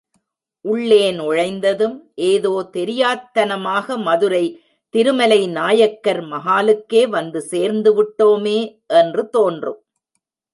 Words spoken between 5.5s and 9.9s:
நாயக்கர் மஹாலுக்கே வந்து சேர்ந்து விட்டோமே என்று தோன்றும்.